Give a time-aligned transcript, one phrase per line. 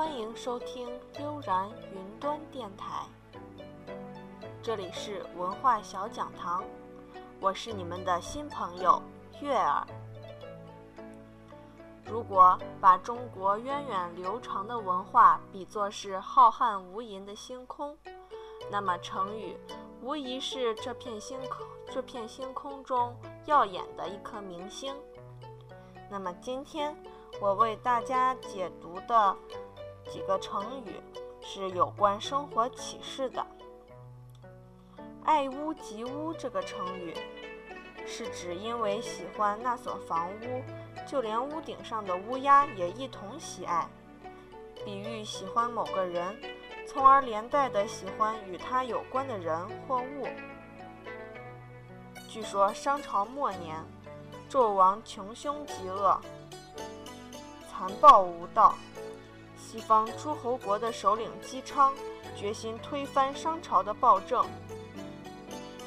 [0.00, 0.88] 欢迎收听
[1.20, 3.04] 悠然云端电台，
[4.62, 6.64] 这里是文化小讲堂，
[7.38, 9.02] 我是你们的新朋友
[9.42, 9.86] 月儿。
[12.06, 17.94] 如果把中国源远流长的文化比作是浩瀚无垠的星空，
[18.70, 19.54] 那么成语
[20.00, 23.14] 无疑是这片星空这片星空中
[23.44, 24.94] 耀眼的一颗明星。
[26.10, 26.96] 那么今天
[27.38, 29.36] 我为大家解读的。
[30.10, 31.00] 几个成语
[31.40, 33.46] 是有关生活启示的。
[35.24, 37.14] 爱屋及乌这个成语，
[38.04, 40.62] 是指因为喜欢那所房屋，
[41.06, 43.88] 就连屋顶上的乌鸦也一同喜爱，
[44.84, 46.36] 比喻喜欢某个人，
[46.88, 50.26] 从而连带的喜欢与他有关的人或物。
[52.28, 53.76] 据说商朝末年，
[54.50, 56.20] 纣王穷凶极恶，
[57.70, 58.74] 残暴无道。
[59.70, 61.94] 西方诸侯国的首领姬昌
[62.36, 64.44] 决心推翻商朝的暴政，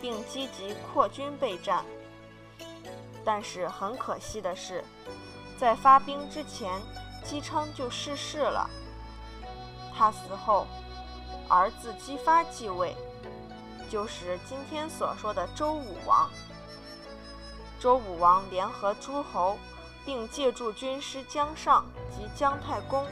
[0.00, 1.84] 并积极扩军备战。
[3.24, 4.82] 但是很可惜的是，
[5.56, 6.80] 在发兵之前，
[7.24, 8.68] 姬昌就逝世了。
[9.96, 10.66] 他死后，
[11.48, 12.96] 儿子姬发继位，
[13.88, 16.28] 就是今天所说的周武王。
[17.78, 19.56] 周武王联合诸侯，
[20.04, 23.06] 并借助军师姜尚及姜太公。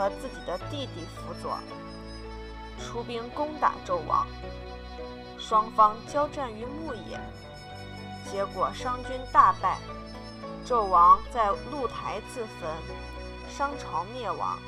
[0.00, 1.58] 和自己的弟弟辅佐，
[2.78, 4.26] 出兵攻打纣王，
[5.38, 7.20] 双方交战于牧野，
[8.24, 9.78] 结果商军大败，
[10.64, 12.70] 纣王在露台自焚，
[13.50, 14.58] 商朝灭亡。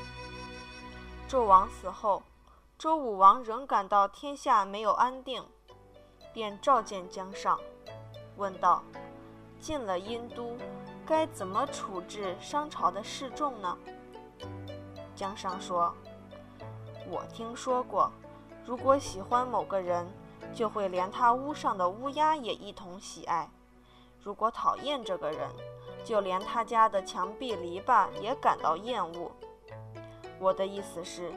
[1.27, 2.23] 纣王死后，
[2.79, 5.43] 周武王仍感到天下没有安定，
[6.35, 7.59] 便召见姜尚，
[8.37, 8.83] 问道
[9.59, 10.59] ：“进了殷都，
[11.07, 13.79] 该怎么处置商朝的示众呢？”
[15.23, 15.95] 江上说
[17.09, 18.11] ：“我听说过，
[18.67, 20.05] 如果喜欢某个人，
[20.53, 23.47] 就会连他屋上的乌鸦也一同喜爱；
[24.21, 25.49] 如果讨厌这个人，
[26.03, 29.31] 就连他家的墙壁篱笆也感到厌恶。
[30.41, 31.33] 我的意思是，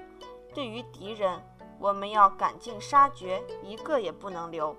[0.51, 1.39] 对于敌人，
[1.77, 4.75] 我们要赶尽杀绝，一个也不能留。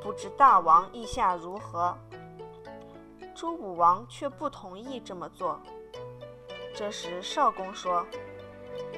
[0.00, 1.98] 不知大王意下如何？”
[3.34, 5.58] 周武王却不同意这么做。
[6.72, 8.06] 这时，少公说。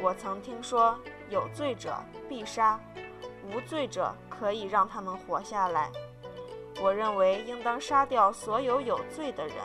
[0.03, 0.99] 我曾听说，
[1.29, 1.97] 有罪者
[2.29, 2.81] 必杀，
[3.45, 5.91] 无罪者可以让他们活下来。
[6.81, 9.57] 我认为应当杀掉所有有罪的人。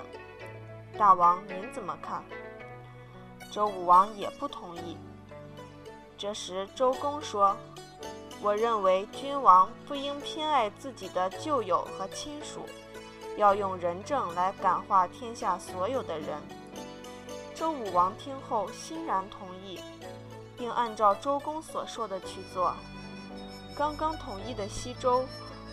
[0.98, 2.24] 大王，您怎么看？
[3.52, 4.98] 周武王也不同意。
[6.18, 7.56] 这时，周公说
[8.42, 12.66] ：“我认为君王不应偏爱自己的旧友和亲属，
[13.38, 16.42] 要用仁政来感化天下所有的人。”
[17.56, 19.80] 周武王听后欣然同意。
[20.58, 22.76] 并按照周公所说的去做。
[23.76, 25.26] 刚刚统一的西周，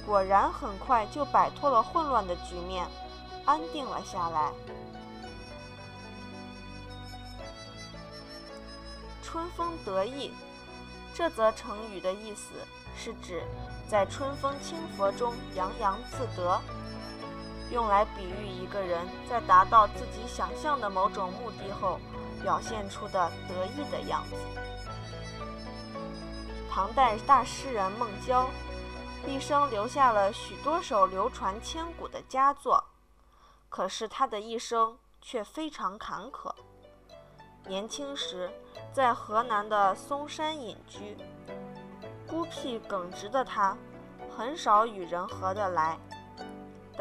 [0.05, 2.87] 果然很快就摆脱了混乱的局面，
[3.45, 4.53] 安定了下来。
[9.23, 10.33] 春风得意，
[11.15, 12.53] 这则成语的意思
[12.97, 13.43] 是指
[13.89, 16.61] 在春风轻拂中洋洋自得，
[17.73, 21.99] 用来比喻一个人在达到自己想象的某种目的后，
[22.43, 24.37] 表现出的得意的样子。
[26.71, 28.47] 唐代大诗人孟郊，
[29.27, 32.83] 一生留下了许多首流传千古的佳作，
[33.69, 36.53] 可是他的一生却非常坎坷。
[37.67, 38.51] 年轻时
[38.93, 41.17] 在河南的嵩山隐居，
[42.27, 43.77] 孤僻耿直的他，
[44.37, 45.99] 很少与人合得来，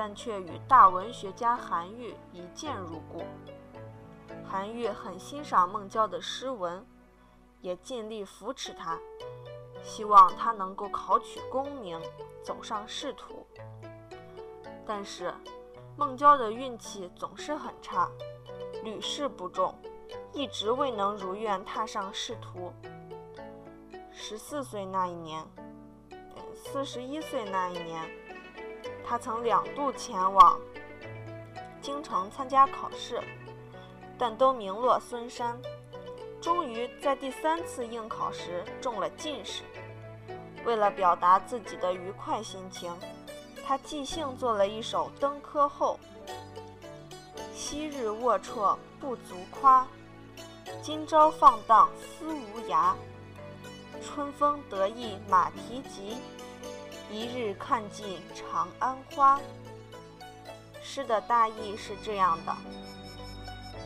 [0.02, 3.24] 但却与大文学家韩愈一见如故。
[4.44, 6.84] 韩愈很欣赏孟郊的诗文，
[7.60, 8.98] 也尽力扶持他。
[9.84, 12.02] 希望他能够考取功名，
[12.42, 13.46] 走上仕途。
[14.88, 15.32] 但是，
[15.96, 18.09] 孟郊的运气总是很差，
[18.84, 19.72] 屡试不中，
[20.34, 22.74] 一直未能如愿踏上仕途。
[24.12, 25.46] 十四岁那一年，
[26.56, 28.09] 四十一岁那一年，
[29.11, 30.58] 他曾两度前往
[31.81, 33.22] 京城参加考试，
[34.17, 35.59] 但都名落孙山。
[36.40, 39.63] 终于在第三次应考时中了进士。
[40.63, 42.90] 为了表达自己的愉快心情，
[43.67, 45.99] 他即兴做了一首《登科后》
[47.53, 49.85] ：“昔日龌龊不足夸，
[50.81, 52.93] 今朝放荡思无涯。
[54.02, 56.16] 春风得意马蹄疾，
[57.11, 59.40] 一日看尽长安花。”
[60.81, 62.55] 诗的大意是这样的。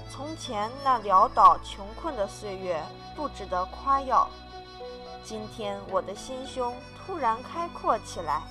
[0.10, 2.81] 从前那潦倒穷困的岁月，
[3.16, 4.30] 不值得夸耀。
[5.24, 8.42] 今天我的心胸突然开阔起来，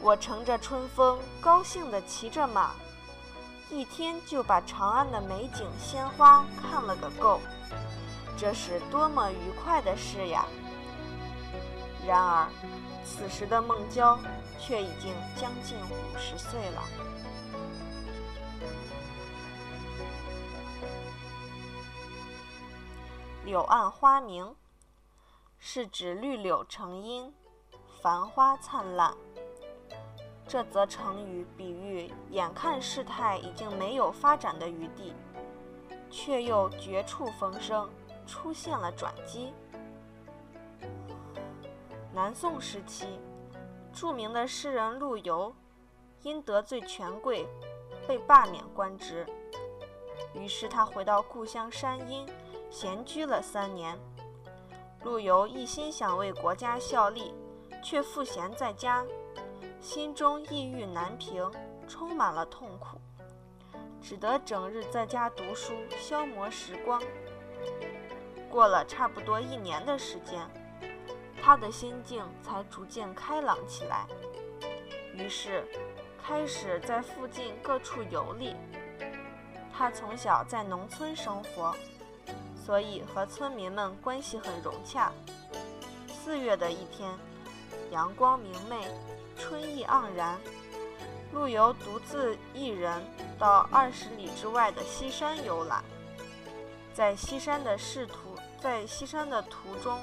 [0.00, 2.72] 我乘着春风，高兴地骑着马，
[3.70, 7.40] 一天就把长安的美景鲜花看了个够。
[8.36, 10.44] 这是多么愉快的事呀！
[12.06, 12.48] 然而，
[13.04, 14.18] 此时的孟郊
[14.58, 16.82] 却已经将近五十岁了。
[23.44, 24.54] 柳暗花明，
[25.58, 27.32] 是指绿柳成荫，
[28.00, 29.14] 繁花灿烂。
[30.46, 35.14] 这则成语比喻眼看事态已经没有发展的余地，
[36.10, 37.88] 却又绝处逢生。
[38.24, 39.52] 出现了转机。
[42.14, 43.18] 南宋时期，
[43.90, 45.54] 著名的诗人陆游
[46.22, 47.48] 因得罪权贵，
[48.06, 49.26] 被罢免官职。
[50.34, 52.26] 于是他回到故乡山阴，
[52.70, 53.98] 闲居了三年。
[55.02, 57.34] 陆游一心想为国家效力，
[57.82, 59.02] 却赋闲在家，
[59.80, 61.50] 心中抑郁难平，
[61.88, 63.00] 充满了痛苦，
[64.02, 67.02] 只得整日在家读书，消磨时光。
[68.50, 70.46] 过了差不多一年的时间，
[71.44, 74.06] 他的心境才逐渐开朗起来。
[75.12, 75.66] 于是，
[76.24, 78.54] 开始在附近各处游历。
[79.72, 81.74] 他从小在农村生活，
[82.54, 85.12] 所以和村民们关系很融洽。
[86.06, 87.12] 四月的一天，
[87.90, 88.86] 阳光明媚，
[89.36, 90.38] 春意盎然。
[91.32, 93.02] 陆游独自一人
[93.38, 95.82] 到二十里之外的西山游览，
[96.94, 98.36] 在西山的仕途。
[98.60, 99.98] 在西山的途中，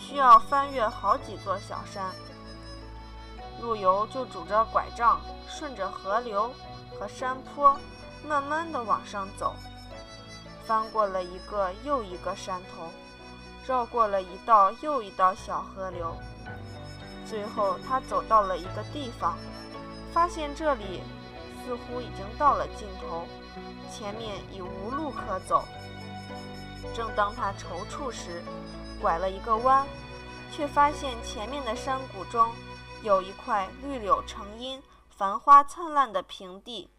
[0.00, 2.10] 需要翻越好几座小山。
[3.60, 6.50] 陆游就拄着拐杖，顺着河流
[6.98, 7.76] 和山坡，
[8.26, 9.54] 慢慢地往上走，
[10.64, 12.88] 翻过了一个又一个山头，
[13.66, 16.16] 绕过了一道又一道小河流。
[17.28, 19.36] 最后，他走到了一个地方，
[20.12, 21.02] 发现这里
[21.62, 23.26] 似乎已经到了尽头，
[23.92, 25.64] 前面已无路可走。
[26.94, 28.42] 正当他踌躇时，
[29.00, 29.86] 拐了一个弯，
[30.52, 32.52] 却发现前面的山谷中
[33.02, 36.90] 有一块绿柳成荫、繁花灿烂的平地，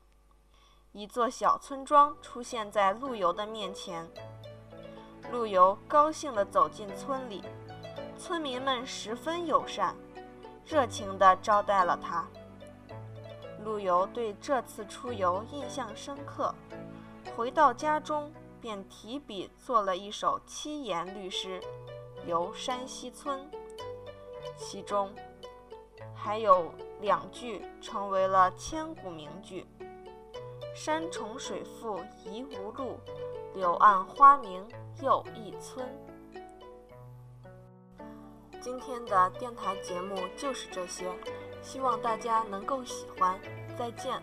[0.91, 4.09] 一座小村庄出现在陆游的面前。
[5.31, 7.43] 陆游高兴地走进村里，
[8.17, 9.95] 村民们十分友善，
[10.65, 12.27] 热情地招待了他。
[13.63, 16.53] 陆游对这次出游印象深刻，
[17.35, 18.31] 回到家中。
[18.61, 21.59] 便提笔做了一首七言律诗
[22.25, 23.39] 《游山西村》，
[24.55, 25.13] 其中
[26.13, 29.65] 还有两句成为了千古名句
[30.75, 32.99] ：“山重水复疑无路，
[33.55, 34.67] 柳暗花明
[35.01, 35.87] 又一村。”
[38.61, 41.11] 今天的电台节目就是这些，
[41.63, 43.39] 希望大家能够喜欢。
[43.75, 44.21] 再见。